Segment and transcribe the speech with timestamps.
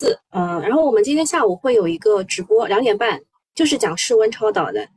[0.00, 3.20] 四嗯，然后我们今天下午会有一个直播，两点半，
[3.54, 4.88] 就是讲室温超导的。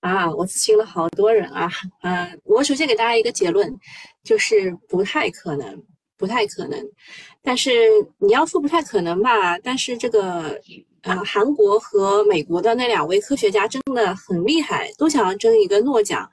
[0.00, 1.68] 啊，我咨询了好多人啊，
[2.02, 3.76] 嗯，我首先给大家一个结论，
[4.22, 5.82] 就是不太可能，
[6.16, 6.80] 不太可能。
[7.42, 7.72] 但是
[8.18, 10.60] 你要说不太可能吧，但是这个，
[11.02, 16.30] 呃，韩国和美国的那两位科学家真的很厉害，都想要争一个诺奖，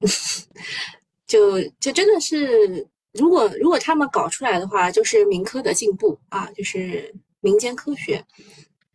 [1.28, 8.24] 就就真的是，如果如果他们搞出来的话，就是民科的进步啊，就是民间科学。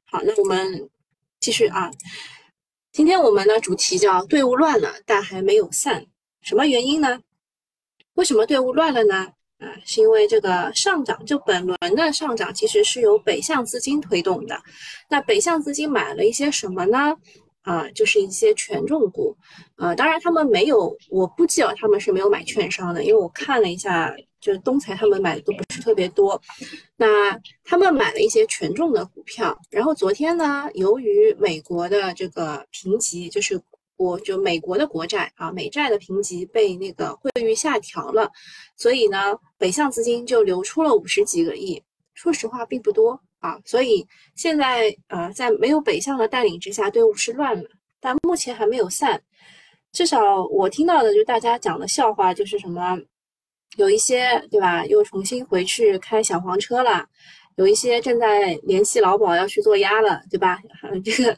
[0.05, 0.89] 好，那我们
[1.39, 1.91] 继续啊。
[2.91, 6.05] 今天我们的主题叫队伍乱了，但还没有散，
[6.41, 7.19] 什么原因呢？
[8.15, 9.27] 为什么队伍乱了呢？
[9.59, 14.59] 啊，是因为这个上涨，就本轮的上涨其实是由北向资金推动的。
[15.09, 17.15] 那北向资金买了一些什么呢？
[17.69, 19.35] 啊，就是一些权重股。
[19.75, 24.15] 呃，当然他们没有，我估计啊，他们是没有买券商的，因为我看了一下。
[24.39, 26.39] 就是东财他们买的都不是特别多，
[26.95, 33.59] 那他们买了一些权重的股票，然后昨天呢，由于美国的这个评级，就是
[33.97, 38.31] 国就美国的国债啊，美债的评级被那个汇率下调了，
[38.77, 41.83] 所以呢，北向资金就流出了五十几个亿，
[42.13, 49.21] 说实话并不多啊，所以现在呃，在没有北向的带领之下，队伍是乱了，但目前还没有散，
[49.91, 52.99] 至少我听到的就大家讲的笑话就是什么。
[53.75, 57.05] 有一些对吧，又重新回去开小黄车了；
[57.57, 60.57] 有一些正在联系劳保要去做鸭了，对吧？
[61.03, 61.37] 这个，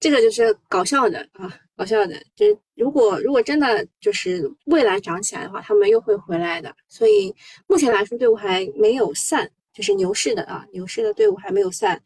[0.00, 2.20] 这个就是搞笑的啊，搞笑的。
[2.34, 6.74] 就是如果如果真的就是未来涨起来的话，他们又会回来的。
[6.88, 7.32] 所以
[7.68, 9.48] 目前来说，队伍还没有散，
[9.82, 12.00] 是牛市的啊，牛市的队伍还没有散。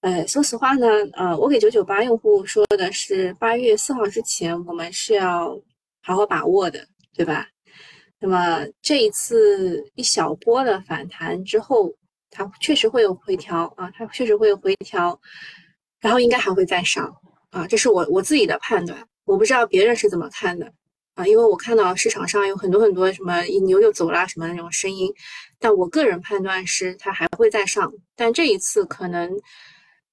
[0.00, 5.60] 呃，说实话呢，呃，我给九九八用户说的是八月四号之前，我们是要
[6.00, 7.48] 好好把握的，对吧？
[8.20, 11.92] 那么这一次一小波的反弹之后，
[12.30, 15.20] 它确实会有回调啊，它确实会有回调，
[16.00, 17.12] 然后应该还会再上
[17.50, 20.72] 啊，这是我我自己的判断，我不知道别人是怎么看的
[21.14, 25.12] 啊，因为我看到市场上有很多很多什么一牛就走啦什么那种声音，
[25.58, 29.30] 但我个人判断是它还会再上，但这一次可能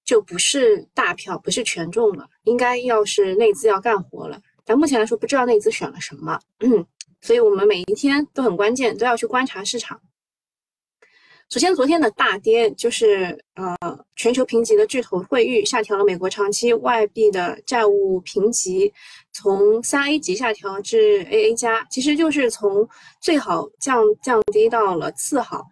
[0.03, 6.39] 就不是大票，不是权重了，应该要是内资要干活了，但目前来说不知道内资选了什么。
[7.21, 9.99] 所以我们每一天都很关键，都要去观察市场。
[11.49, 13.75] 首先，昨天的大跌就是呃，
[14.15, 18.91] 全球评级的巨头惠誉下调了美国长期外币的债务评级，
[19.35, 22.87] 从三 A 级下调至 AA 加，其实就是从
[23.19, 25.65] 最好降降低到了次好。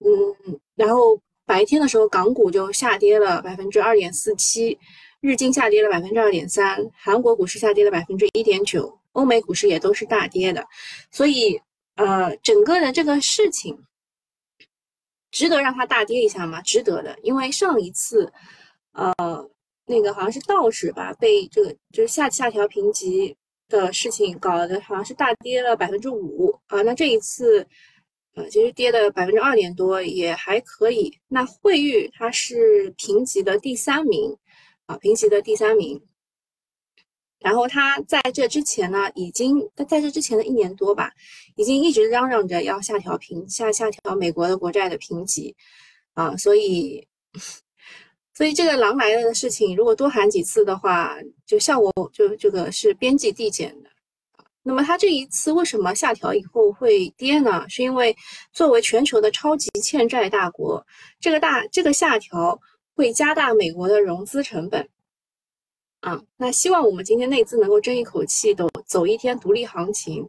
[0.00, 4.76] 嗯，然后白天的时候，港股就下跌了百分之二点四七，
[5.20, 8.98] 日经下跌了百分之二点三，韩国股市下跌了百分之一点九。
[9.12, 10.66] 欧美股市也都是大跌的，
[11.12, 11.60] 所以
[11.94, 13.78] 呃，整个的这个事情
[15.30, 16.60] 值得让它大跌一下吗？
[16.62, 18.32] 值得的，因为上一次
[18.92, 19.14] 呃，
[19.86, 23.36] 那个好像是道指吧，被这个就是下下调评级
[23.68, 26.82] 的事情搞得好像是大跌了百分之五啊。
[26.82, 27.66] 那这一次
[28.34, 31.18] 呃，其实跌的百分之二点多也还可以。
[31.28, 34.36] 那惠誉它是评级的第三名
[34.86, 36.02] 啊，评级的第三名。
[37.38, 41.12] 然后他在这之前呢，已经在这之前的一年多吧，
[41.54, 45.54] 已经一直嚷嚷着要下调评下下调美国的国债的评级，
[46.14, 47.06] 啊，所以，
[48.36, 51.16] 所以这个狼来了的事情，如果多喊几次的话，
[51.46, 53.88] 就效果就这个是边际递减的。
[54.62, 57.64] 那么它这一次为什么下调以后会跌呢？
[57.66, 58.14] 是因为
[58.52, 60.84] 作为全球的超级欠债大国，
[61.18, 62.60] 这个大这个下调
[62.94, 64.86] 会加大美国的融资成本。
[66.00, 70.28] 啊，那希望我们今天内资能够争一口气，都走一天独立行情。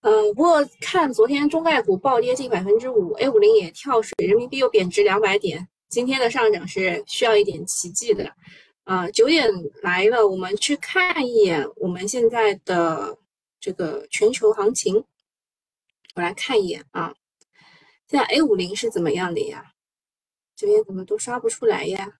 [0.00, 8.30] 嗯，不过看昨天中概股暴跌近百分之五，A 五零也跳水，人民币又贬值两百点，今天的上涨是需要一点奇迹的。
[8.84, 13.16] 啊，九点来了，我们去看一眼我们现在的
[13.58, 14.94] 这个全球行情。
[16.14, 17.14] 我来看一眼啊，
[18.08, 19.72] 现在 A 五零是怎么样的呀？
[20.54, 22.18] 这边怎么都刷不出来呀？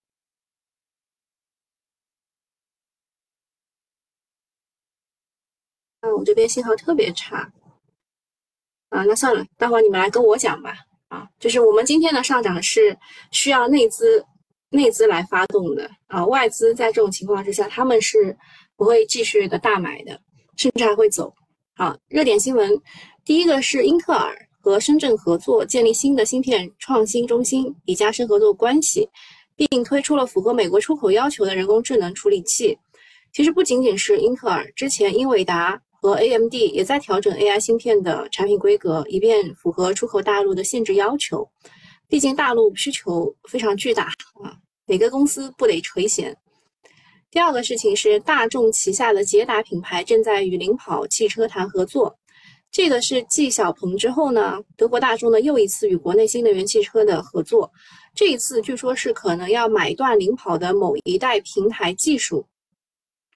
[5.99, 7.53] 啊我这边信号特别差
[8.89, 10.87] 啊，那算了，待会儿你们来跟我讲吧。
[11.09, 12.97] 啊，就是我们今天的上涨是
[13.31, 14.25] 需要内资
[14.69, 18.35] 内资来发动的啊，外资在这种情况之下，他们是
[18.75, 20.19] 不会继续的大买的，
[20.57, 21.33] 甚至还会走。
[21.75, 22.81] 好，热点新闻，
[23.23, 29.07] 第一个是英特尔和深圳合作建立新的芯片创新中心，以加深合作关系，
[29.55, 32.77] 并推出了符合美国出口要求的人工智能处理器。
[33.31, 35.81] 其实不仅仅是英特尔，之前英伟达。
[36.01, 41.47] 和 AMD 也在调整 AI 芯片的产品规格，以便符合出口大陆的限制要求。
[42.07, 44.05] 毕竟大陆需求非常巨大
[44.43, 44.55] 啊，
[44.85, 46.33] 哪个公司不得垂涎？
[47.29, 52.17] 第二个事情是，大众旗下的捷达品牌正在与领跑汽车谈合作，
[52.71, 57.69] 这个是继小鹏之后呢，德国大众的又一次与国内新能源汽车的合作。
[58.15, 62.47] 这一次据说是可能要买断领跑的某一代平台技术。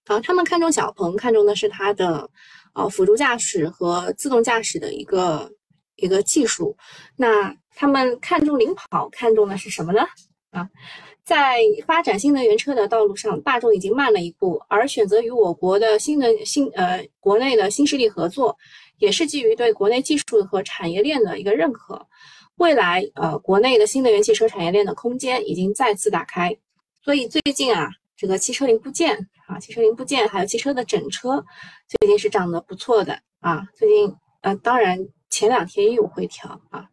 [0.06, 2.30] 啊，他们看中小鹏，看中的是它的
[2.74, 5.52] 呃辅助驾驶和自动驾驶的一个
[5.96, 6.76] 一个技术。
[7.16, 10.02] 那他们看中领跑，看中的是什么呢？
[10.50, 10.68] 啊，
[11.24, 18.58] 在发展新能源车的道路上，大众已经慢了一步，而选择与我国的新能新呃国内的新势力合作，
[18.98, 22.06] 也是基于对国内技术和产业链的一个认可。
[22.58, 26.56] 未来呃国内的新能源汽车产业链的空间已经再次打开。
[27.02, 31.44] 所以最近啊，这个汽车零部件啊，汽车零部件还有汽车的整车，
[31.88, 33.68] 最近是涨得不错的啊。
[33.76, 34.98] 最近呃，当然
[35.30, 36.86] 前两天也有回调啊。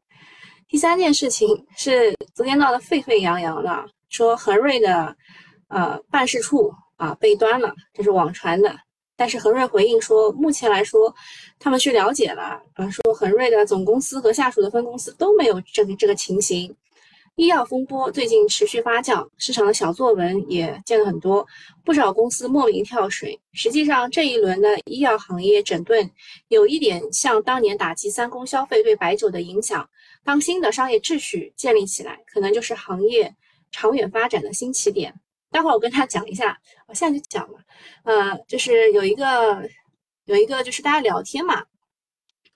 [0.66, 5.16] 第三件事情是昨天闹得沸沸扬扬的，说恒瑞的
[5.68, 8.76] 呃办事处啊被端了，这是网传的。
[9.16, 11.14] 但是恒瑞回应说，目前来说，
[11.58, 16.74] 他们去了解了，啊，说恒瑞的总公司和下属的分公司都没有这个这个情形。
[17.38, 21.46] 医药风波最近持续发酵，市场的小作文也见了很多，
[21.84, 23.40] 不少公司莫名跳水。
[23.52, 26.10] 实际上，这一轮的医药行业整顿，
[26.48, 29.88] 有一点像当年打击三公消费对白酒的影响。
[30.24, 33.32] 当新的商业秩序建立起来，可能就是行业
[33.70, 35.14] 长远发展的新起点。
[35.52, 36.58] 待会儿我跟他讲一下，
[36.88, 37.60] 我现在就讲了。
[38.02, 39.62] 呃，就是有一个
[40.24, 41.64] 有一个就是大家聊天嘛，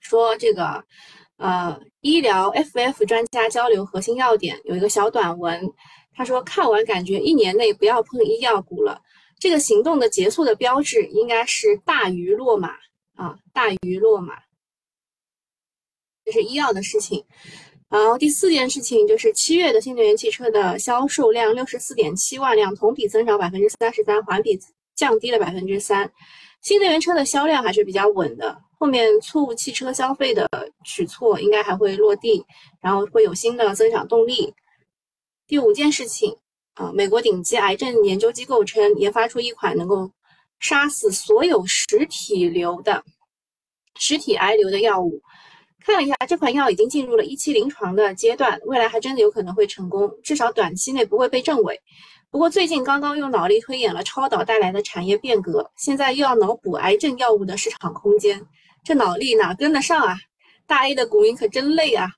[0.00, 0.84] 说这个
[1.42, 5.60] 呃医疗 FF 专家交流核心要点，有一个小短文，
[6.14, 9.02] 他说看完感觉一年内不要碰医药股了。
[9.40, 12.76] 这个行动的结束的标志应该是大鱼落马
[13.16, 14.34] 啊，大鱼落马。
[16.24, 17.24] 这是医药的事情，
[17.90, 24.56] 然后第四件事情就是七月的新能源汽车的销售量六十四点七万辆，同比增长百分之三十三，环比
[24.94, 26.08] 降低了百分之三。
[26.60, 30.50] 新能源车的销量还是比较稳的，后面错误汽车消费的
[30.82, 32.44] 举措应该还会落地，
[32.80, 34.52] 然后会有新的增长动力。
[35.46, 36.36] 第五件事情
[36.74, 40.10] 啊，美国顶级癌症研究机构称研发出一款能够
[40.58, 43.04] 杀死所有实体瘤的
[44.00, 45.22] 实体癌瘤的药物。
[45.78, 51.80] 看了一下，这款药已经进入了一期临床的阶段，未来还真的有可能会成功，至少短期内不会被证伪。
[52.32, 58.44] 不过最近刚刚用脑力推演了超导带来的产业变革，现在又要脑补癌症药物的市场空间，
[58.84, 60.16] 这脑力哪跟得上啊？
[60.66, 62.08] 大 A 的股民可真累啊！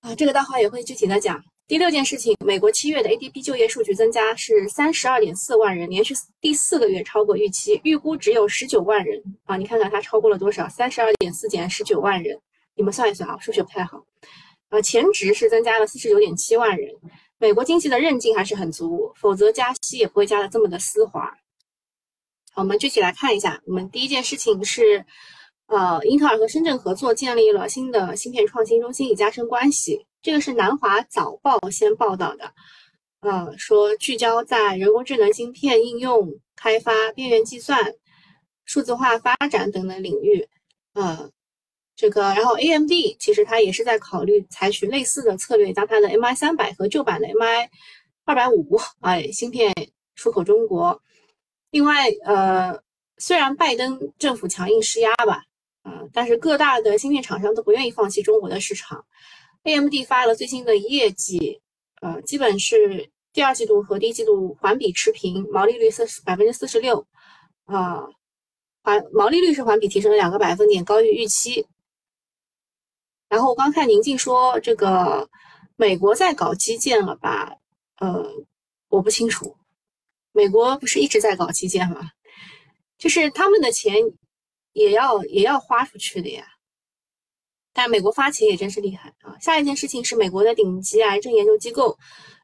[0.00, 1.42] 啊，这个待会也会具体的讲。
[1.68, 9.56] 第六件事情，美国七月的 ADP 就业数据增加是三十二点四万人，连续第四个月超过预期，预估只有十九万人啊！
[9.56, 10.68] 你看看它超过了多少？
[10.68, 12.40] 三十二点四减十九万人，
[12.76, 14.04] 你们算一算啊，数学不太好。
[14.70, 16.90] 呃，前值是增加了四十九点七万人。
[17.38, 21.36] 美国经济的韧劲还是很足，否则加息也不会加的这么的丝滑。
[22.52, 25.04] 好，我们具体来看一下，我们第一件事情是，
[25.66, 30.06] 呃，英特尔和深圳合作建立了新的芯片创新中心，以加深关系。
[30.22, 32.52] 这个是南华早报先报道的，
[33.20, 37.94] 呃，说聚焦在人工智能芯片应用开发、边缘计算、
[38.64, 40.48] 数字化发展等等领域，
[40.94, 41.30] 呃，
[41.94, 47.68] 这个，然后 AMD 其实它也是在考虑采取类似的策略，将它的 MI 三百和旧版的 MI
[48.24, 49.72] 二百五哎芯片
[50.14, 51.00] 出口中国。
[51.70, 52.80] 另外，呃，
[53.18, 55.42] 虽然拜登政府强硬施压吧，
[55.86, 59.06] 啊，但是各大的芯片厂商都不愿意放弃中国的市场。
[59.62, 61.60] AMD 发了最新的业绩，
[62.00, 67.06] 呃，基本是第二季度和第一季度环比持平，毛利率四十百分之四十六，
[67.66, 68.04] 啊，
[68.82, 71.66] 环毛利率是环比提升了两个百分点，高于预期。
[73.28, 75.28] 然后我刚看宁静说这个
[75.76, 77.56] 美国在搞基建了吧？
[77.98, 78.24] 呃，
[78.88, 79.56] 我不清楚，
[80.32, 82.10] 美国不是一直在搞基建吗？
[82.98, 83.94] 就是他们的钱
[84.76, 86.44] 也要也要花出去的呀。
[87.72, 89.36] 但美国发钱也真是厉害啊！
[89.40, 91.96] 下一件事情是美国的顶级癌症研究机构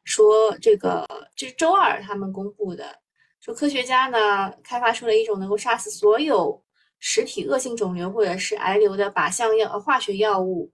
[0.03, 2.95] 说，这个这是周二他们公布的，
[3.39, 6.63] 说科学家呢开发出了一种能够杀死所有
[6.99, 10.71] 实体恶性肿瘤或者是癌瘤的靶向药呃化学药物，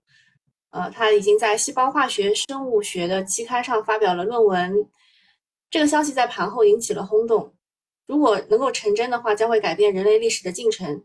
[0.70, 4.74] 呃，他已经在细胞化学生物学的期刊上发表了论文。
[5.70, 7.54] 这个消息在盘后引起了轰动，
[8.06, 11.02] 如果能够成真的话，将会改变人类历史的进程。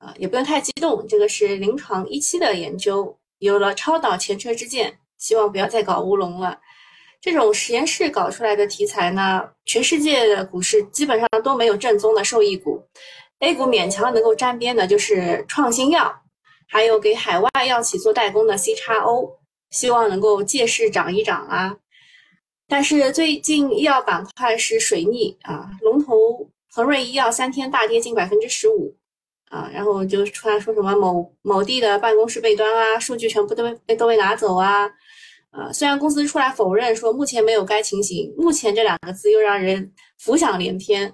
[0.00, 6.58] 啊，也不用太激动，这个是临床一期的研究，有了超导前车之鉴，希望不要再搞乌龙了。
[7.20, 12.82] 这种实验室搞出来的题材呢，全世界的股市基本上都没有正宗的受益股
[13.40, 16.22] ，A 股勉强能够沾边的就是创新药，
[16.66, 19.38] 还有给海外药企做代工的 C 叉 O
[19.68, 21.76] 希望能够借势涨一涨啊。
[22.66, 28.96] 但是最近医药板块是水逆啊，龙头恒瑞医药三天大跌近百分之十五
[29.50, 34.88] 啊，然后就出来说什么某某地的办公室被端啊，数据全部都被都被拿走啊。
[35.50, 41.12] 啊，虽然公司出来否认说目前没有该情形，目前这两个字又让人浮想联翩。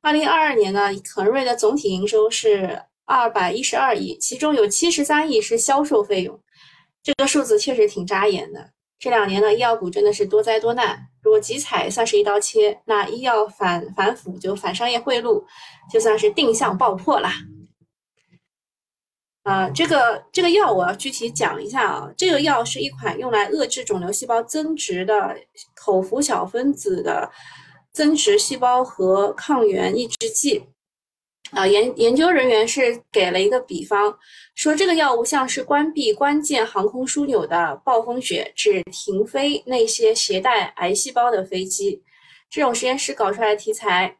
[0.00, 6.40] 二零二二年呢，恒瑞的总体营收是二百一十二亿，其中有七十三亿是销售费用，
[7.02, 8.70] 这个数字确实挺扎眼的。
[8.98, 10.98] 这两年呢，医药股真的是多灾多难。
[11.22, 15.44] 如果集采算是一刀切，那医药反反腐就反商业贿赂，
[15.92, 17.28] 就算是定向爆破了。
[19.44, 22.10] 啊，这个这个药我要具体讲一下啊。
[22.16, 25.36] 这个药是一款用来遏制肿瘤细胞增殖的
[25.76, 27.30] 口服小分子的
[27.92, 30.64] 增殖细胞核抗原抑制剂。
[31.50, 34.18] 啊，研研究人员是给了一个比方，
[34.54, 42.02] 说这个药物像是关闭关键航空枢纽的暴风雪，只停飞那些携带癌细胞的飞机。
[42.48, 44.16] 这种实验室搞出来的题材，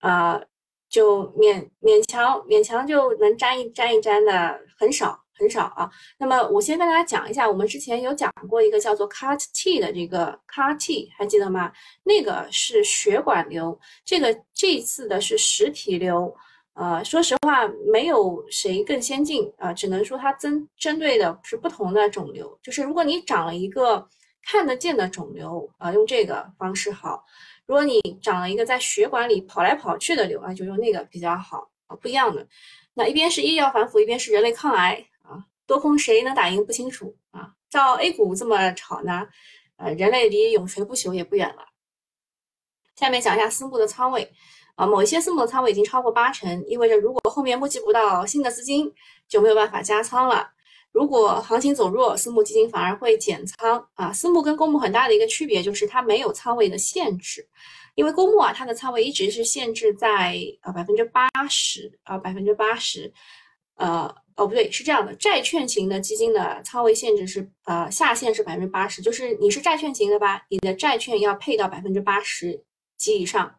[0.00, 0.42] 啊。
[0.88, 5.90] 就勉勉强勉强就能沾一沾一沾的很少很少啊。
[6.18, 11.72] 那么我先跟大家讲一下，我们之前有讲过一个叫做 CAR T 的这个 CAR T，还记得吗？
[12.02, 16.34] 那个是血管瘤，这个这次的是实体瘤。
[16.74, 22.56] 呃，说实话，没有谁更先进啊，只能说它针针对的是不同的肿瘤。
[22.62, 24.08] 就是如果你长了一个
[24.44, 27.24] 看得见的肿瘤啊，用这个方式好。
[27.68, 32.44] 如果你长了一个在血管里跑来跑去的瘤啊，就用那个比较好啊，不一样的。
[32.94, 37.52] 那一边是医药反腐，一边是人类抗癌啊，多空谁能打赢不清楚啊。
[37.68, 39.28] 照 A 股这么炒呢，
[39.76, 41.66] 呃，人类离永垂不朽也不远了。
[42.96, 44.32] 下面讲一下私募的仓位
[44.74, 48.90] 啊，某一些私募的仓位已经超过八成，意味着如果后面募集不到新的资金，
[49.28, 50.52] 就没有办法加仓了。
[50.92, 54.12] 如果行情走弱，私募基金反而会减仓啊。
[54.12, 57.46] 私募跟公募很大的一个区别就是它没有仓位的限制，
[57.94, 63.12] 因为公募啊，它的仓位一直是限制在呃百分之八十啊百分之八十，
[63.76, 72.64] 呃哦不对，是这样的，债券型的基金的仓位限制是呃下限是百分之八十，就是你是债券型的吧，你的债券要配到百分之八十
[72.96, 73.54] 及以上。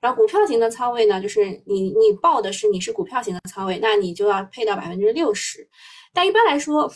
[0.00, 5.68] 然后股票型的仓位呢，就是你你报的是你是股票型的仓位，那你就要配到百分之六十。
[6.12, 6.90] 但一般来说，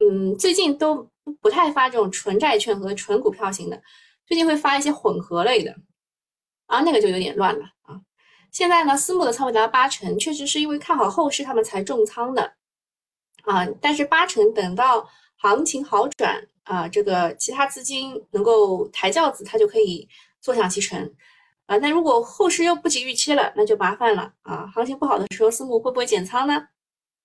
[0.00, 1.08] 嗯，最近都
[1.40, 3.82] 不太发这种纯债券和纯股票型的，
[4.26, 5.74] 最近会发一些混合类的，
[6.66, 8.00] 啊，那个就有点乱了啊。
[8.52, 12.54] 现在呢，私募的仓位达到八成，确实是因为看好后市他们才重仓的，
[13.44, 15.06] 啊，但是八成等到
[15.36, 20.08] 行情好转啊，这个其他资金能够抬轿子，它就可以
[20.40, 21.12] 坐享其成，
[21.68, 24.66] 啊，那如果后市又不及预期了，那就麻烦了啊。
[24.74, 26.66] 行情不好的时候，私募会不会减仓呢？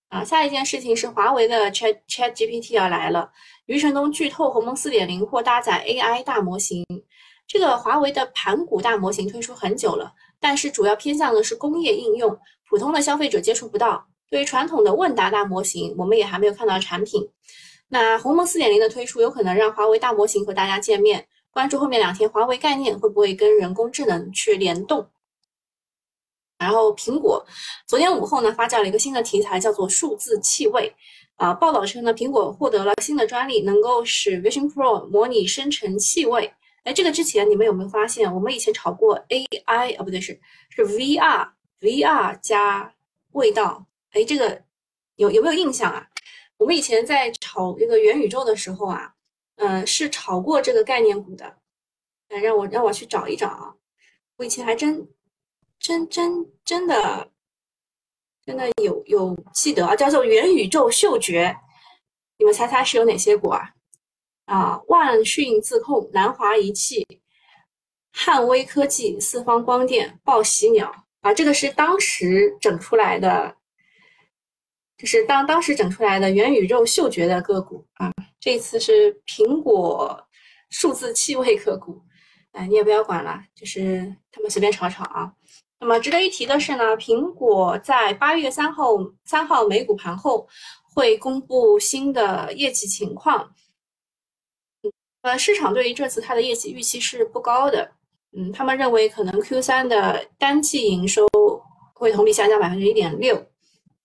[0.09, 3.31] 啊，下一件事情是华为的 Chat Chat GPT 要来了。
[3.67, 6.85] 余承东剧透鸿蒙四点零或搭载 AI 大模型。
[7.47, 12.37] 这个华为的盘古大模型推出很久了，但是主要偏向的是工业应用，
[12.69, 14.05] 普通的消费者接触不到。
[14.29, 17.29] 对于传统的问答大模型，我们也还没有看到产品。
[17.87, 21.25] 那鸿蒙四点零的推出，有可能让华为大模型和大家见面。
[21.53, 25.07] 关注后面两天华为概念会不会跟人工智能去联动。
[26.57, 27.45] 然后，苹果
[27.85, 30.93] 昨天午后呢发酵了一个新的题材，叫做数字气味。
[31.35, 36.53] 啊，报道称呢，苹果获得了新的专利，能够使 Vision Pro 模拟生成气味。
[36.83, 38.33] 哎，这个之前你们有没有发现？
[38.33, 42.93] 我们以前炒过 AI 啊，不对，是是 VR，VR 加
[43.31, 43.85] 味道。
[44.11, 44.61] 哎，这个
[45.15, 46.07] 有有没有印象啊？
[46.57, 49.12] 我们以前在炒这个元宇宙的时候啊，
[49.55, 51.57] 嗯，是炒过这个概念股的。
[52.29, 53.73] 哎，让我让我去找一找啊，
[54.37, 55.07] 我以前还真。
[55.79, 57.29] 真真真的，
[58.45, 61.53] 真的有有记得啊，叫做元宇宙嗅觉，
[62.37, 63.73] 你们猜猜是有哪些股啊？
[64.45, 67.05] 啊，万讯自控、南华仪器、
[68.13, 73.57] 汉威科技、四方光电、报喜鸟啊，这个是当时整出来的，
[75.07, 78.11] 是当当时整出来的元宇宙嗅觉的个股啊。
[78.39, 80.21] 这次是苹果
[80.69, 82.01] 数字气味个股，
[82.51, 85.31] 哎，你也不要管了，就是他们随便炒炒啊。
[85.79, 90.47] 那么值得一提的是呢，苹果在八月三号三号美股盘后
[90.93, 93.53] 会公布新的业绩情况。
[95.21, 97.91] 呃，市场对于这次它的业绩预期是不高的。
[98.35, 101.25] 嗯，他们认为可能 Q 三的单季营收
[101.93, 103.45] 会同比下降百分之一点六，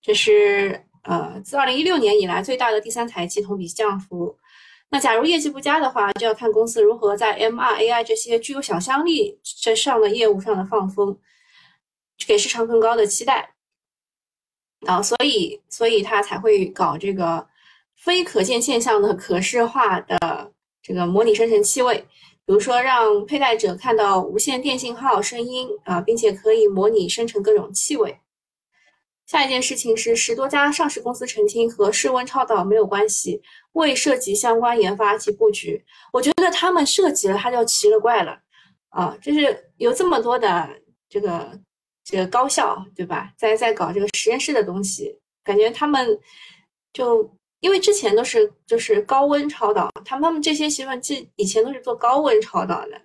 [0.01, 4.37] 这是呃自二零一六年以来最大的第三财季同比降幅。
[4.89, 11.17] 那假如业绩不佳的话，就要看公司如何在 MR、AI 这些具有想象力这上的业务上的放风。
[12.27, 13.53] 给市场更高的期待，
[14.85, 17.47] 啊，所以所以他才会搞这个
[17.95, 20.51] 非可见现象的可视化的
[20.83, 22.05] 这个模拟生成气味，
[22.45, 28.19] 比如说让佩戴者看到无线电信号声音啊，并且可以模拟生成各种气味。
[29.29, 33.39] 下一件事情是十多家上市公司澄清和室温超导没有关系，
[33.73, 35.85] 未涉及相关研发及布局。
[36.11, 38.39] 我觉得他们涉及了，他就奇了怪了
[38.89, 39.15] 啊！
[39.21, 40.67] 就是有这么多的
[41.07, 41.51] 这个
[42.03, 43.31] 这个高校，对吧？
[43.37, 46.19] 在在搞这个实验室的东西，感觉他们
[46.91, 47.31] 就。
[47.61, 53.01] 因为之前都是就是高温超导，他们他们这些习惯记以前都是做高温超导的，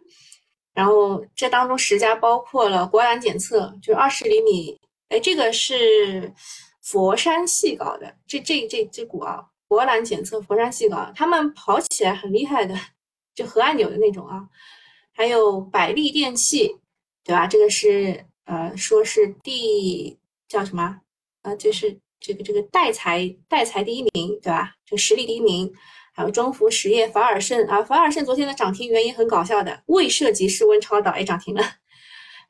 [0.73, 4.81] 然后这当中十家包括了国蓝检测，就二十厘米，
[5.15, 6.33] 哎，这个是
[6.83, 12.75] 佛山系搞的，这这这这股啊，国蓝检测佛山系搞，他们跑起来很厉害的，
[13.33, 14.49] 就核按钮的那种啊，
[15.13, 16.77] 还有百利电器，
[17.23, 17.47] 对吧？
[17.47, 20.19] 这个是呃，说是第
[20.49, 21.01] 叫什么
[21.43, 21.55] 啊？
[21.55, 22.01] 就是。
[22.27, 24.77] 这个这个代财代财第一名，对吧？
[24.87, 25.71] 这实力第一名，
[26.15, 31.63] 还有中孚实业、法尔胜啊，法尔胜昨天的涨停原因很搞笑的，未涉及室温超导，哎，涨停了。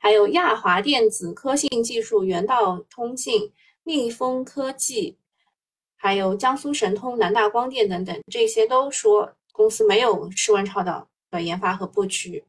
[0.05, 3.51] 还有亚华电子、科信技术、元道通信、
[3.83, 5.17] 蜜蜂科技，
[5.97, 12.45] 还有江苏神通、南大光电等等，这些都说公司没有室温超导的研发和布局。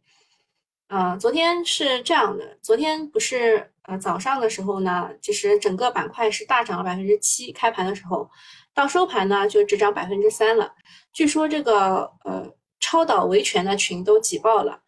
[0.89, 8.31] 呃，昨天是这样的，昨天不是呃早上的时候呢，其实整个板块是大涨了百分之七，开盘的时候
[8.75, 10.75] 到收盘呢就只涨百分之三了。
[11.11, 14.83] 据说这个呃超导维权的群都挤爆了，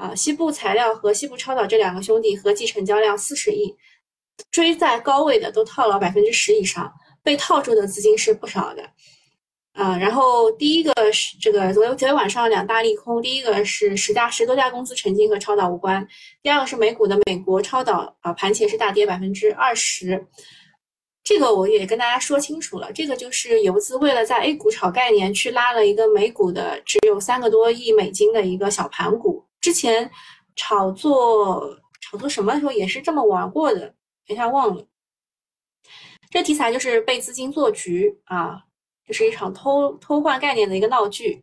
[0.00, 3.76] 啊，西部材料和西部超导这两个兄弟合计成交量四十亿，
[4.50, 6.90] 追在高位的都套了百分之十以上，
[7.22, 8.82] 被套住的资金是不少的。
[9.72, 16.06] 啊，然后第一个是这个昨昨天晚上两大利空，第一个是十家十多家公司澄清和超导无关，
[16.42, 20.26] 第二个是美股的美国超导啊盘前是大跌百分之二十，
[21.22, 30.10] 这个我也跟大家说清楚了，这个就是游资为了在 A 股炒概念去拉了一个美股的只有三个多亿美金的一个小盘股，之前
[30.56, 33.94] 炒作炒作什么时候也是这么玩过的，
[34.26, 34.86] 一下忘了，
[36.30, 38.64] 这题材就是被资金做局啊。
[39.06, 41.42] 就是一场偷偷换概念的一个闹剧，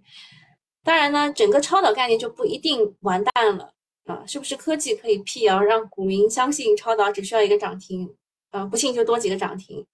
[0.86, 3.74] 当然呢，整个超导概念就不一定完蛋了
[4.06, 4.24] 啊！
[4.26, 8.16] 是不是科技可以辟谣，让股民相信超导只需要一个涨停？
[8.52, 9.86] 啊，不信就多几个涨停。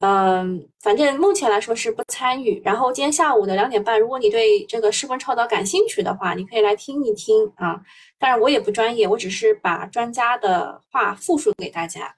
[0.00, 2.62] 嗯，反正目前来说是不参与。
[2.64, 7.82] 然后今天下午的两点半，如果你对这个室温超导感兴趣的话，你可以来听一听啊。
[8.18, 12.14] 当然我也不专业，我只是把专家的话复述给大家。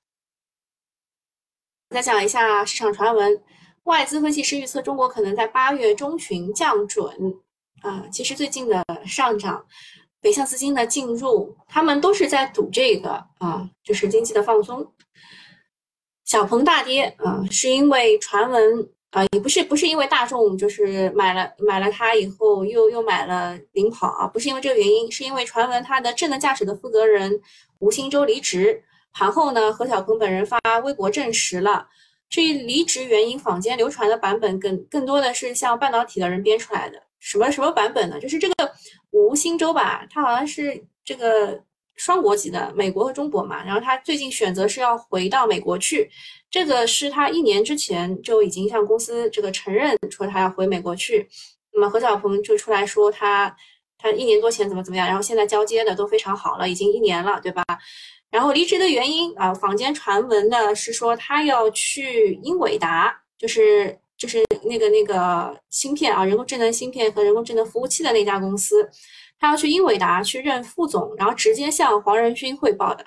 [1.89, 3.43] 再讲一下市场传闻。
[3.85, 7.41] 外资分析师预测，中国可能在八月中旬降准。
[7.81, 9.65] 啊，其实最近的上涨，
[10.21, 14.93] 北向资金的进入，他们都是在赌这个啊，就是经济的放松。
[16.31, 27.41] 小鹏大跌啊，是因为传闻啊，也不是不是因为大众就是买了买了它以后又又买了领跑啊，不是因为这个原因，是因为传闻它的智能驾驶的负责人
[27.81, 28.81] 吴新洲离职。
[29.13, 31.89] 盘后呢，何小鹏本人发微博证实了。
[32.29, 37.03] 至于离职原因，坊间流传的版本更更多的是像半导体的人编出来的。
[37.19, 38.21] 什么什么版本呢？
[38.21, 38.55] 就是这个
[39.11, 41.61] 吴新洲吧，他好像是这个
[42.01, 43.63] 双国籍的，美国和中国嘛。
[43.63, 46.11] 然后他最近选择是要回到美国去，
[46.51, 51.29] 这个是他一年之前就已经向公司这个承认说他要回美国去。
[51.75, 53.55] 那么何小鹏就出来说他
[53.99, 57.63] 他一年多前怎么怎么样，然后现在交接的都非常好了，已经一年了，对吧？
[58.31, 68.89] 然后离职的原因啊，坊间传闻的是说他要去英伟达，就是就是那个那个芯片啊，人工智能芯片和人工智能服务器的那家公司，
[69.41, 73.03] 他要去英伟达去任副总，然后直接向黄仁勋汇报的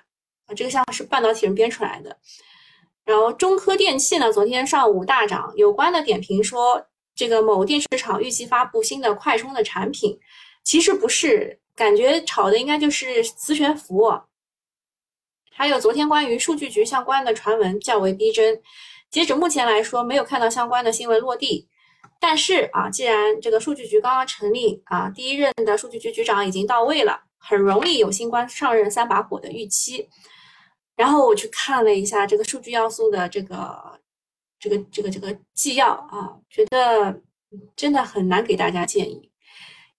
[0.48, 2.18] 啊，这个像是半导体人编出来的。
[3.06, 10.18] 然后中科电器呢，昨天上午大涨，有关的点评说这个某电池厂预计发布新的快充的产品，
[10.64, 14.12] 其实不是，感觉炒的应该就是磁悬浮。
[15.52, 18.60] 还有昨天关于数据局相关的传闻较为逼真，
[19.12, 21.70] 截止目前来说没有看到相关的新闻落地。
[22.20, 30.08] 但是啊，既然这个数据局刚刚成立啊，第一任的数据局局长已经到位了，很容易有新官上任三把火的预期。
[30.96, 34.00] 然后我去看了一下这个数据要素的这个
[34.60, 37.22] 这个这个这个纪要啊，觉得
[37.76, 39.30] 真的很难给大家建议，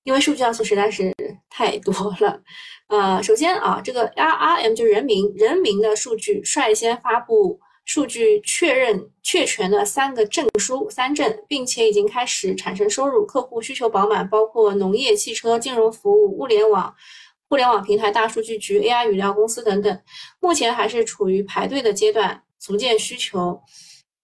[0.05, 1.13] 因为数据要素实在是
[1.51, 2.41] 太多了。
[2.89, 16.95] 呃，首先啊，这个 R R M 就是人民人民的数据率先发布数据确认确权的三个证书三证，并且已经开始产生收入，客户需求饱满，包括农业、汽车、金融服务、物联网、
[17.49, 20.01] 互联网平台、大数据局、AI 语料公司等等。
[20.41, 23.61] 目前还是处于排队的阶段，逐渐需求。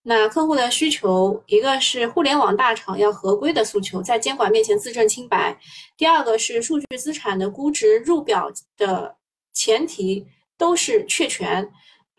[0.03, 5.55] 那客户的需求，一个是互联网大厂要合规的诉求，在监管面前自证清白；
[5.99, 9.15] 第二个是数据资产的估值入表的
[9.53, 11.71] 前提都是确权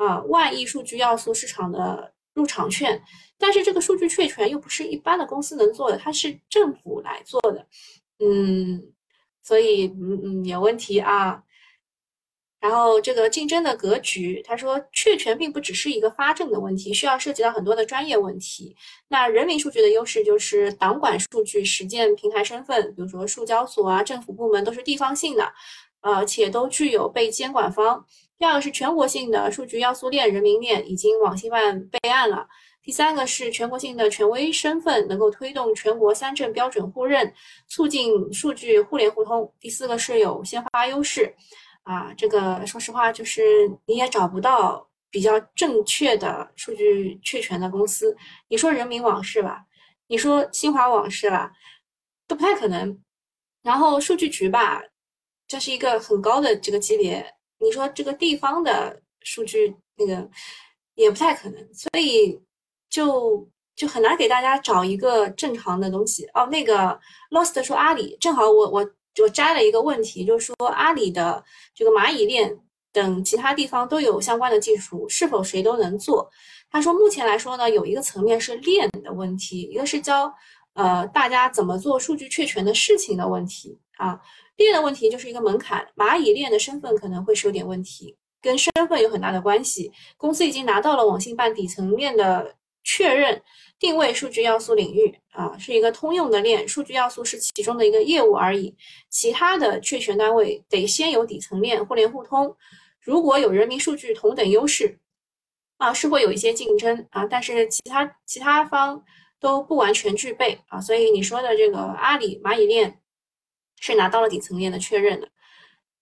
[0.01, 3.01] 啊，万亿数据要素市场的入场券。
[3.37, 7.65] 但是这个数据确权又不是一般的公司能做的，它是政府来做的，
[8.19, 8.93] 嗯，
[9.41, 11.43] 所以嗯嗯有问题啊。
[12.59, 18.75] 然后这个竞争的格局，他说确权并不只是一个发证的问题，需要涉及到很多的专业问题。
[19.07, 25.51] 那人民数据的优势就是党管数据实践平台身份，比如说数交所啊，政府部门都是地方性的，
[26.01, 28.05] 呃，且都具有被监管方。
[28.41, 32.47] 第二个是全国性的数据要素链、人民链已经网信办备案了。
[32.81, 37.31] 第三个是全国性的权威身份，能够推动全国三证标准互认，
[37.67, 39.53] 促进数据互联互通。
[39.59, 41.31] 第四个是有先发优势。
[41.83, 43.43] 啊，这个说实话，就是
[43.85, 48.17] 你也找不到比较正确的数据确权的公司。
[48.47, 49.63] 你说人民网是吧？
[50.07, 51.51] 你说新华网是吧？
[52.27, 52.99] 都不太可能。
[53.61, 54.81] 然后数据局吧，
[55.47, 57.23] 这是一个很高的这个级别。
[57.61, 60.29] 你说这个地方的数据那个
[60.95, 62.39] 也不太可能，所以
[62.89, 66.25] 就就很难给大家找一个正常的东西。
[66.33, 68.91] 哦，那个 Lost 说阿里，正好我我。
[69.21, 71.43] 我摘了一个问题，就是说阿里的
[71.75, 72.57] 这个蚂蚁链
[72.93, 76.27] 等其他地方都有相关的技术，是否谁都能做？
[76.71, 80.33] 他说目前来说呢，有一个层面是链的问题，一个是教
[80.73, 84.17] 呃大家怎么做数据确权的事情的问题啊。
[84.61, 89.91] 链的问题就是一个门槛，蚂蚁链的身份可能会是有点问题，跟身份有很大的关系。
[90.17, 93.41] 公司已经拿到了网信办底层链的确认。
[93.79, 98.75] 定位数据要素领域啊，是一个通用的链，数据要素是其中的一个业务而已。
[99.09, 102.55] 其他的确权单位得先有底层链互联互通。
[102.99, 104.99] 如果有人民数据同等优势
[105.77, 109.03] 啊，是会有一些竞争啊，但是其他其他方
[109.39, 110.79] 都不完全具备啊。
[110.79, 113.00] 所以你说的这个阿里蚂蚁链
[113.81, 115.27] 是拿到了底层链的确认的，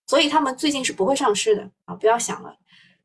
[0.05, 2.55] 所以他们最近是不会上市的啊，不要想了。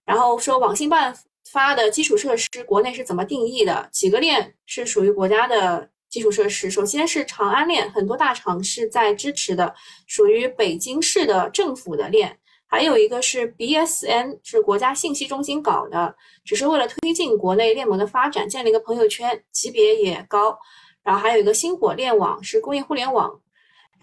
[0.05, 1.17] 然后说网信办。
[1.53, 3.87] 发的基础设施，国内是怎么定义的？
[3.93, 6.71] 几个链是属于国家的基础设施？
[6.71, 9.73] 首先是长安链，很多大厂是在支持的，
[10.07, 12.37] 属于北京市的政府的链。
[12.67, 20.59] 还有一个是 BSN，是国家信息中心搞的，只是为了推进国内链盟的发展，建了一个朋友圈，级别也高。
[21.05, 23.39] 然后还有一个星火链网，是工业互联网。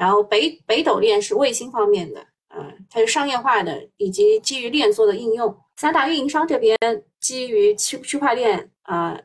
[0.02, 5.56] 然后北北斗链是卫星方面的，啊，它是商业化的以及基于链做的应用。
[5.76, 6.76] 三大运营商这边。
[7.22, 9.16] 基于区区块链啊，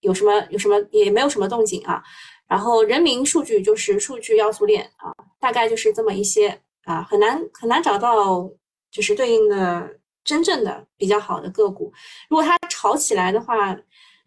[0.00, 2.02] 有什么有什么也没有什么动静啊。
[2.48, 8.50] 然后人民数据就是数据要素链啊，大概就是这么一些啊，很难很难找到
[8.90, 9.88] 就是对应的
[10.24, 11.92] 真正的比较好的个股。
[12.28, 13.78] 如果它炒起来的话，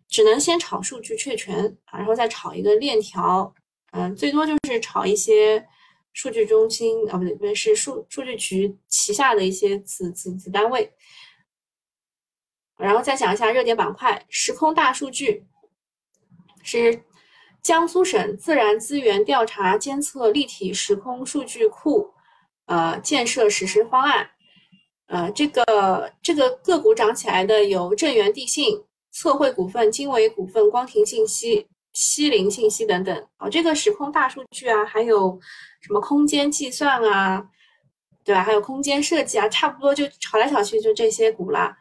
[0.07, 3.53] 只能先炒数据确权啊，然后再炒一个链条，
[3.91, 5.67] 嗯，最多就是炒一些
[6.13, 10.91] 数据中心啊，不对不对，是数数据局旗下的一些子子子单位。
[12.77, 15.45] 然后再讲一下热点板块，时空大数据
[16.63, 17.03] 是
[17.61, 22.11] 江苏省自然资源调查监测立体时空数据库，
[22.65, 24.31] 呃，建设实施方案，
[25.05, 33.27] 呃，这个这个个股涨起来的有正源地信、测绘股份、经纬股份、光庭信息、西林信息等等。
[33.37, 35.39] 哦，这个时空大数据啊，还有
[35.81, 37.45] 什么空间计算啊，
[38.23, 38.43] 对吧？
[38.43, 41.77] 还有空间设计啊，差不多就炒来炒去就这些股啦。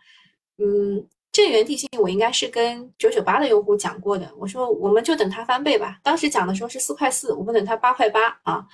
[0.58, 5.98] 嗯，正源地信我应该是跟九九八的用户讲过的，我说我们就等它翻倍吧。
[6.02, 8.66] 当时讲的时候是四块四，我们等它八块八啊。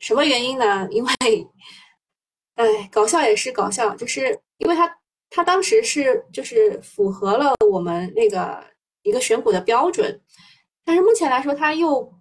[0.00, 0.86] 什么原因呢？
[0.90, 1.10] 因为，
[2.56, 4.98] 哎，搞笑也是搞笑，就是因为它
[5.30, 8.62] 它当时是就是符合了我们那个
[9.02, 10.20] 一个选股的标准，
[10.84, 12.12] 但是目前来说它又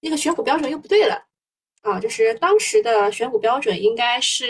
[0.00, 1.26] 那个选股标准又不对了
[1.82, 4.44] 啊，就是当时的选股标准应该是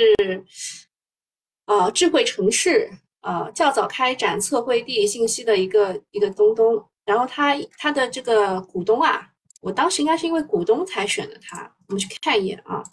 [1.65, 2.91] 啊智慧城市。
[3.27, 9.31] 呃，较早开展测绘地信息的一个一个东东，然后他他的这个股东啊，
[9.63, 12.85] 我当时应该是因为股东才选的他，我们去看一眼啊。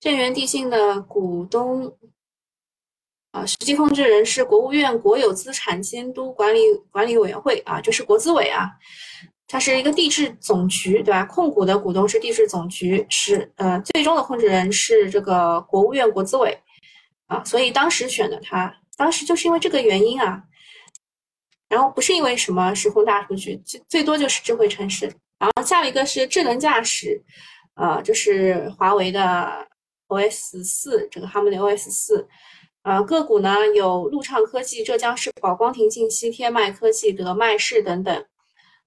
[0.00, 1.94] 正源地信的股东
[3.32, 8.70] 啊，实际控制人是国务院国有资产监督管理管理委员会啊，就是国资委啊，
[9.48, 11.24] 它是一个地质总局，对吧？
[11.24, 16.56] 控股的股东是地质总局，是呃，最终的控制人是这个国务院国资委。
[17.26, 20.42] 啊，所以当时选的它，当时就是因为这个原因啊，
[21.70, 25.10] 然后不是因为什么时空大数据，最最多就是智慧城市。
[25.38, 27.18] 然后下一个是智能驾驶，
[27.76, 29.66] 呃，就是华为的
[30.08, 32.28] OS 四，这个哈曼的 OS 四，
[32.82, 38.24] 啊，个股呢有陆畅科技、浙江世宝、光庭信息、天迈科技、德迈仕等等。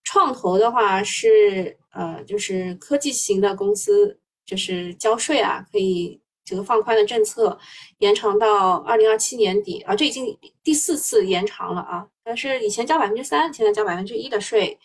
[0.04, 7.58] 创投的话是呃，就是科技型的公司，就是交税啊，可以这个放宽的政策
[8.00, 12.06] 延长到二零二七年底啊，这已经第四次延长了啊。
[12.24, 14.78] 但是以前交百分之三，现在交百分之一的税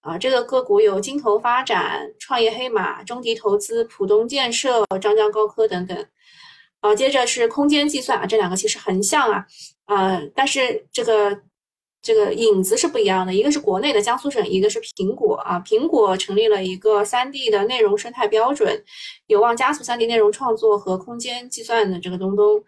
[0.00, 0.16] 啊。
[0.16, 6.06] 这个个股有金投发展、创业黑马、中迪投资、浦东建设、张江高科等等。
[6.84, 9.46] 啊，接着是空间计算啊，这两个其实很像啊，
[9.86, 11.40] 呃，但是这个。
[12.06, 15.58] 这个影子是不一样的，一个是国内的江苏省，一个是苹果啊。
[15.64, 18.84] 苹果成立了一个三 D 的内容生态标准，
[19.26, 22.62] 有望加速三 D 内容创作和空间计算的这个东东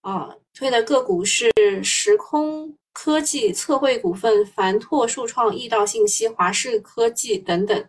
[0.00, 0.34] 啊。
[0.52, 1.52] 推的个股是
[1.84, 7.84] 时空科技、测绘股份、凡拓数创、易道信息、华视科技等等。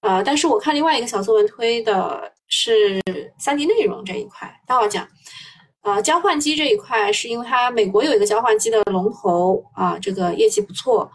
[0.00, 3.00] 呃，但是我看另外一个小作文推的是
[3.38, 5.08] 三 D 内容这一块，待会讲。
[5.82, 11.10] 呃，交换机这一块是因为它美国有一个交换机的龙头啊，这个业绩不错。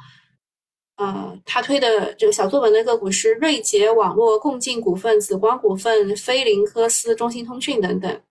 [0.98, 8.22] 呃，他推的这个小作文的个股是瑞捷网络、共进股份、紫光股份、飞凌科斯、中兴通讯等等。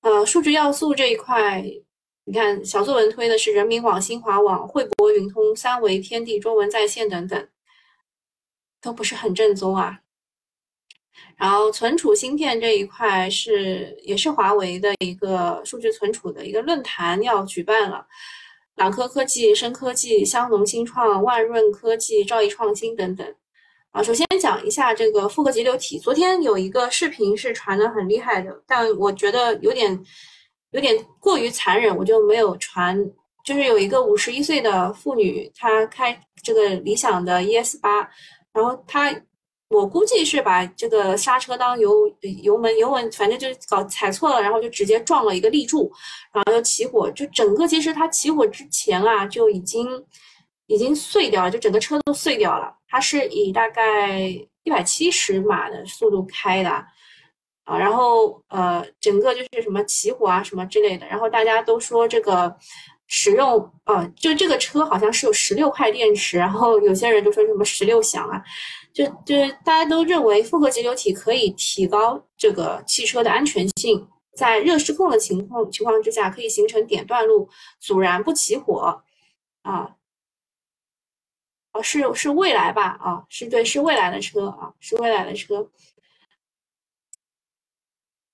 [0.00, 1.64] 呃，数据要素这一块，
[2.24, 7.48] 你看小作文推的是人民网、新华网、汇博云通、三维天地、中文在线等等，
[8.80, 10.01] 都不是很正宗啊。
[11.36, 18.06] 然后存储芯片这一块是也是华为的一个数据存储的一个论坛要举办了，
[18.76, 23.34] 朗科科技、深科技、香农新创、万润科技、兆易创新等等。
[23.90, 25.98] 啊，首先讲一下这个复合节流体。
[25.98, 30.00] 昨天有一个视频是传的很厉害的，但我觉得有点
[30.70, 32.96] 有点过于残忍，我就没有传。
[33.44, 38.08] 就是有一个五十一岁的妇女，她开这个理想的 ES 八，
[38.52, 39.12] 然后她。
[39.72, 41.90] 我估计是把这个刹车当油
[42.42, 45.90] 油门油门，反正就是搞踩错了，然后就直接撞了一个立柱，
[46.32, 47.10] 然后就起火。
[47.12, 49.88] 就整个其实它起火之前啊，就已经
[50.66, 52.72] 已经碎掉了，就整个车都碎掉了。
[52.86, 54.20] 它是以大概
[54.64, 56.70] 一百七十码的速度开的
[57.64, 61.06] 啊，然后呃，整个就是什么起火啊什么之类的。
[61.06, 62.54] 然后大家都说这个
[63.14, 68.42] 使用啊，就这个车好像是有十六块电池，然后有些人就说什么十六响啊。
[68.90, 77.46] 就就是大家都认为复合节流体可以提高这个汽车的安全性，在热失控的情况情况之下，可以形成点断路，
[77.80, 79.02] 阻燃不起火，
[79.60, 79.94] 啊，
[81.74, 82.96] 哦是是未来吧？
[82.98, 85.70] 啊，是对，是未来的车啊，是未来的车。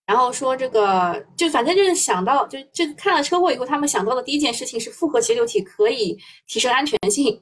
[0.09, 7.39] 然后说这个，就反正就是想到，就就看了车祸以后，他们想到的第一件事情是复合节流体可以提升安全性。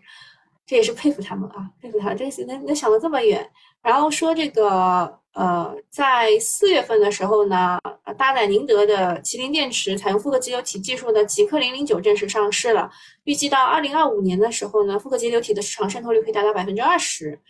[0.67, 3.49] 这也是佩服他们啊，佩服他，这是能能想到这么远。
[3.85, 7.79] 然后说这个，呃，在四月份的时候呢，
[8.19, 12.91] 搭载宁德的麒麟电池，采用复合节流体技术的极氪零零九正式上市了。
[13.23, 17.41] 预计到二零二五年的时候呢，复合节流体的市场渗透率可以达到百分之二十，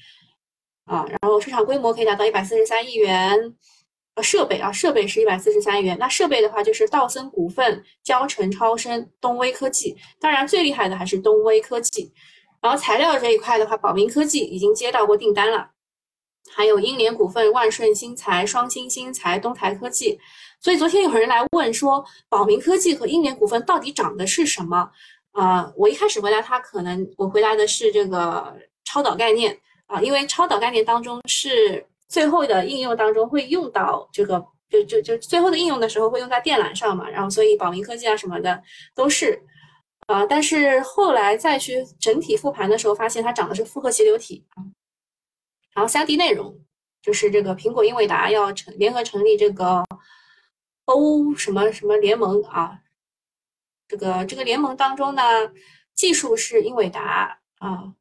[0.85, 3.55] 啊，然后市场规模可以达到一百四十三亿元。
[4.17, 5.97] 呃，设备啊，设备是一百四十三元。
[6.01, 12.11] 那设备的话，就是道森股份、交城超声、东威科技，当然最厉害的还是东威科技。
[12.63, 15.69] 然后材料这一块的话，宝明科技已经接到过订单了，
[16.51, 20.19] 还有英联股份、万顺新材、双星新材、东台科技。
[20.61, 24.91] 所以昨天有人来问说，宝明科技和英联股份到底涨的是什么？
[25.33, 38.63] 啊，我一开始回答他，可能我回答的是这个超导概念啊，因为超导概念当中是最后的应用当中会用到这个，就就就最后的应用的时候会用在电缆上嘛，然后所以宝明科技啊什么的
[38.95, 39.43] 都是。
[40.07, 44.63] 啊，但是后来再去整体复盘的时候，发现它涨的是复合节流体啊。
[45.75, 46.57] 然后三 D 内容
[47.03, 49.85] 就是这个苹果英伟达要成联合成立这个
[50.85, 52.79] 欧什么什么联盟啊。
[53.89, 55.23] 这个这个联盟当中呢，
[55.93, 57.93] 技术是英伟达啊，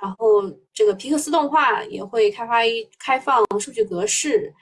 [0.00, 4.52] 然后这个皮克斯动画也会开发一开放数据格式，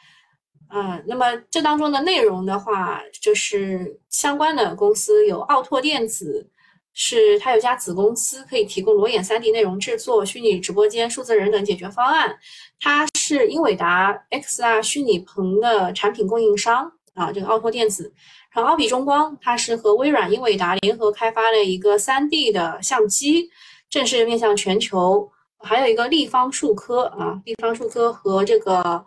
[0.72, 6.48] 嗯，那么这当中的内容的话，就是相关的公司有奥拓电子。
[6.94, 12.36] 是它有家子公司可以提供裸眼 3D 内容制作、虚拟直播间、数字人等解决方案。
[12.78, 18.12] 它是英伟达 XR 虚拟棚的产品供应商啊，这个奥拓电子。
[18.50, 23.48] 然后奥比中光，它是和微软、英伟达联合开发了一个 3D 的相机，
[23.92, 25.30] 正式面向全球。
[25.60, 29.04] 还有一个立方数科啊，立方数科和这个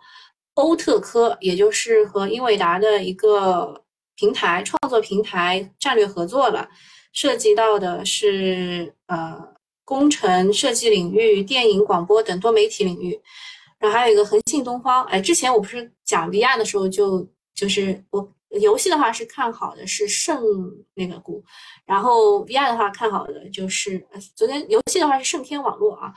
[0.54, 6.66] 欧特科，也就是和英伟达的一个平台创作平台战略合作了。
[7.12, 9.36] 涉及到的是呃
[9.84, 13.20] 工程设计领域、电影、广播等多媒体领域，
[13.78, 15.04] 然后还有一个恒信东方。
[15.04, 18.26] 哎，之前我不是讲 VR 的时候就就是我
[18.60, 20.42] 游戏的话是看好的是盛
[20.94, 21.42] 那个股，
[21.84, 26.12] 然后 VR 的话看好的就是昨天游戏的话是盛天网络啊，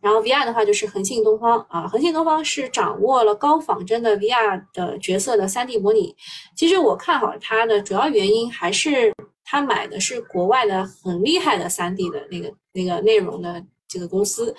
[0.00, 6.14] 然后 VR 的话就是恒信东方啊，恒信东方是掌握了高仿真的 VR 的角色的 3D 模拟。
[6.56, 9.12] 其实我看好它的主要原因还是
[9.44, 14.54] 他买的是国外的很厉害的 3D 的那个那个内容的这个公司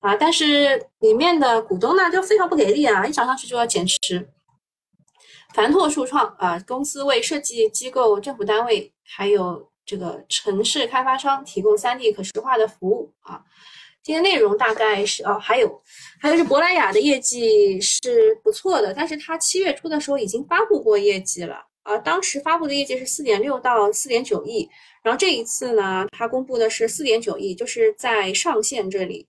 [0.00, 4.28] 啊，但是里面的股东呢就非常不给力啊，一涨上去就要减持。
[5.58, 13.42] 凡拓数创啊，公司为设计机构、政府单位还有这个城市开发商提供 3D 可视化的服务啊。
[14.00, 15.82] 今天内容大概是哦，还有
[16.20, 24.70] 还有是珀莱雅的业绩是不错的，但是它七月初的时候已经发布过业绩了啊，当时发布的业绩是四点六到四点九亿，
[25.02, 29.26] 然后这一次呢，它公布的是四点九亿，就是在上限这里，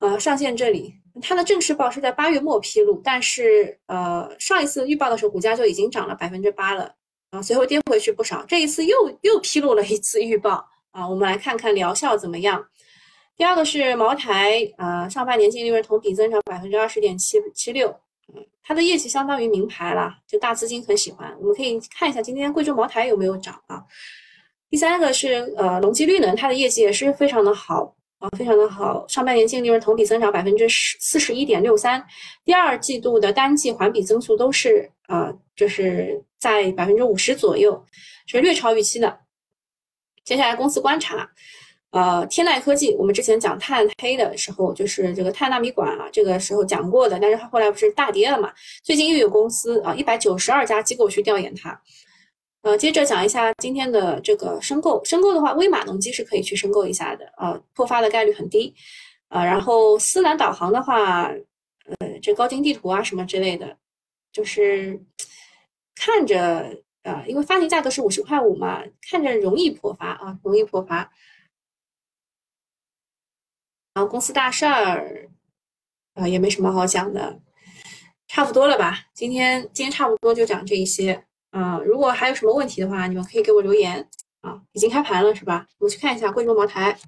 [0.00, 0.96] 呃，上限这里。
[1.20, 6.94] 它的正式报是在八月末披露，但是呃上一次预报的时候股价就已经涨了百分之八了
[7.30, 8.44] 啊，随后跌回去不少。
[8.46, 12.64] 这一次又又披露了一次预报啊，我们来看看疗效怎么样。
[13.36, 17.88] 第二个是茅台啊，上半年净利润同比增长百分之二十点七七六，
[18.34, 21.34] 嗯，它的业绩相当于名牌了，就大资金很喜欢。
[21.40, 23.82] 我们可以看一下今天贵州茅台有没有涨啊。
[24.70, 27.94] 第三个是呃隆基绿能，它的业绩也是非常的好。
[28.22, 32.02] 啊，非常的好，上半年净利润同比增长百分之十四十一点六三，
[32.44, 37.84] 第二季度的单季环比增速都是啊，就是在百分之五十左右，
[38.26, 39.18] 是略超预期的。
[40.24, 41.28] 接下来公司观察，
[41.90, 48.52] 呃，天籁科技，我们之前讲碳黑的时候，就是这个碳纳米管啊，这个时候讲过的，但是它后来不是大跌了嘛？
[48.84, 51.76] 最近又有公司啊，一百九十二家机构去调研它。
[52.62, 55.04] 呃，接着讲一下今天的这个申购。
[55.04, 58.74] 申购的话，威马农机是可以去申购一下的，呃，破发的概率很低。
[59.28, 63.76] 啊，然后思南导航的话，呃，这高精地图啊什么之类的，
[64.30, 65.02] 就是
[65.96, 71.10] 看着啊，因为发行价格是五十块五嘛，看着容易破发啊，容易破发。
[73.94, 75.28] 然后公司大事儿
[76.14, 77.40] 啊，也没什么好讲的，
[78.28, 79.06] 差不多了吧？
[79.14, 81.24] 今天今天差不多就讲这一些。
[81.52, 84.08] 啊，如果还有什么问题的话，你们可以给我留言
[84.40, 84.62] 啊。
[84.72, 85.68] 已经开盘了是吧？
[85.78, 86.98] 我们去看一下贵州茅台。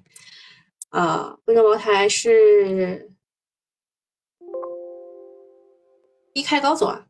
[0.89, 3.11] 啊，贵州茅台是
[6.31, 7.07] 低开高走啊。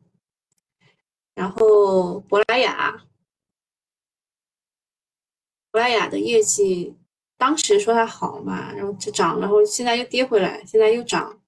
[1.34, 3.04] 然后珀莱雅，
[5.70, 6.96] 珀莱雅的业绩
[7.36, 11.38] 当时说它好嘛，然后就涨，然后现在又跌回来，现在又涨。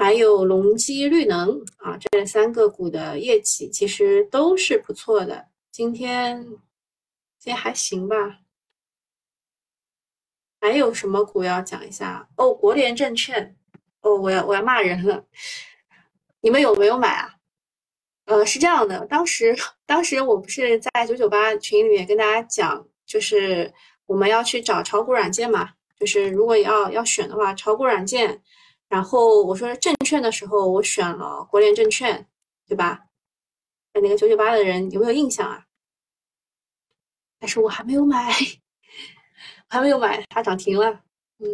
[0.00, 5.48] 还有隆基绿能啊，这三个股的业绩其实都是不错的。
[5.70, 6.42] 今天
[7.38, 8.38] 今天还行吧？
[10.58, 12.26] 还有什么股要讲一下？
[12.36, 13.54] 哦，国联证券。
[14.00, 15.22] 哦，我要我要骂人了。
[16.40, 17.34] 你们有没有买啊？
[18.24, 23.70] 呃，是这样的，当时当时我不是在九九八群里面跟大家讲，就是
[24.06, 28.40] 我们要去找炒股软件嘛，就是如果要要选的话，炒股软件。
[28.90, 32.26] 然后我说证券的时候，我选了国联证券，
[32.66, 33.06] 对吧？
[33.94, 35.64] 那个九九八的人有没有印象啊？
[37.38, 38.32] 但是我还没有买，
[39.68, 40.90] 还没有买，它涨停了。
[41.38, 41.46] 嗯，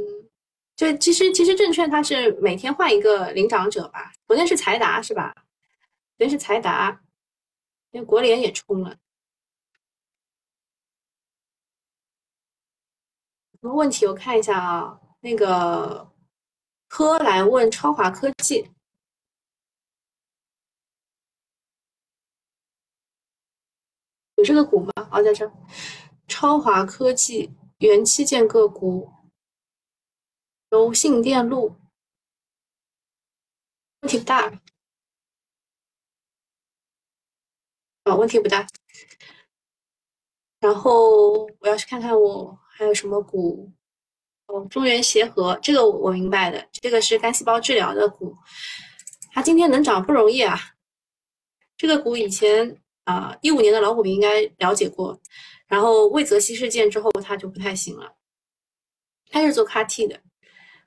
[0.75, 4.11] 就其实其实证券它是每天换一个领涨者吧。
[4.27, 5.35] 昨天是财达是吧？
[6.17, 7.03] 昨天是财达，
[7.91, 8.97] 因为国联也冲了。
[13.61, 14.07] 什么问题？
[14.07, 16.16] 我看一下啊，那个。
[16.89, 18.71] 科来问超华科技
[24.37, 24.93] 有这个股吗？
[25.11, 25.51] 哦，在这，
[26.29, 29.13] 超华科技元器件个股，
[30.69, 31.77] 柔性电路，
[34.01, 34.49] 问题不大，
[38.05, 38.67] 啊，问题不大。
[40.61, 43.73] 然后我要去看看我还有什么股。
[44.47, 48.37] 哦，中原协和这个我明白的，这个是干细胞治疗的股，
[49.33, 50.59] 它今天能涨不容易啊。
[51.77, 55.21] 这个股以前啊，一五年的老股民应该了解过，
[55.67, 58.17] 然后魏则西事件之后，它就不太行了。
[59.29, 60.23] 它是做 CAR-T 的，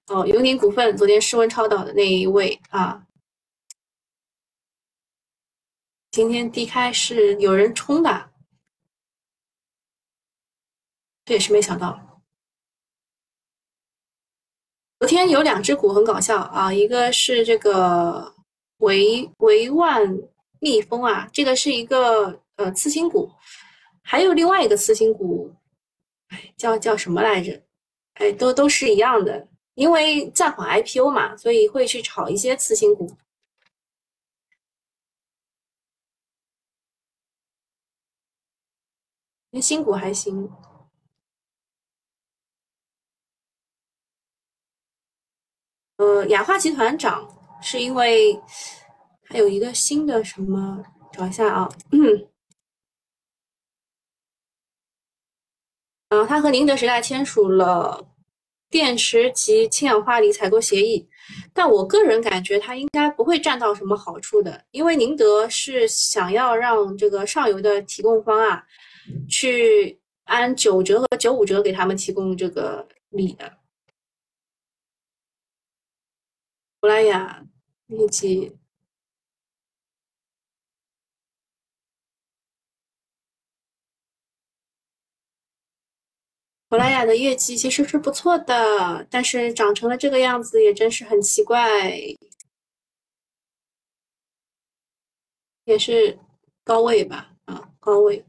[0.08, 3.06] 哦，永宁股份昨天室温超导的那一位啊，
[6.12, 8.32] 今天低开是有人冲的，
[11.26, 12.09] 这也是没想到。
[15.00, 18.36] 昨天有两只股很搞笑啊，一个是这个
[18.80, 20.06] 维维万
[20.60, 23.32] 蜜蜂啊，这个是一个呃次新股，
[24.04, 25.56] 还有另外一个次新股，
[26.28, 27.64] 哎叫叫什么来着？
[28.16, 33.16] 哎，都都是一样的，因为暂缓 IPO 嘛，所以会去炒一些次新股。
[39.52, 40.52] 那新股还行。
[46.00, 47.28] 呃，雅化集团涨
[47.62, 48.40] 是因为
[49.26, 50.82] 还有一个新的什么？
[51.12, 52.30] 找一下啊，嗯，
[56.08, 58.02] 啊，他和宁德时代签署了
[58.70, 61.06] 电池及氢氧化锂采购协议，
[61.54, 68.64] 但我个人感觉他应该不会占到什么好处的，因为宁德是想要让这个上游的提供方啊，
[69.28, 73.59] 去按九折和九五折给他们提供这个锂的。
[76.82, 77.46] 珀莱雅
[77.88, 78.58] 业绩，
[86.70, 91.92] 珀莱雅的业绩其实是不错的，但是长成了这个样子也真是很奇怪，
[95.66, 96.18] 也是
[96.64, 98.26] 高位吧，啊，高位。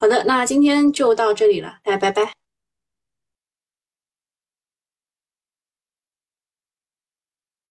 [0.00, 2.37] 好的，那今天就到这里了，大家拜拜。